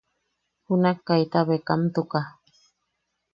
[0.65, 2.21] Junak kaita bekamtuka.